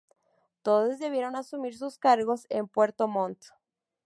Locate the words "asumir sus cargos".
1.35-2.47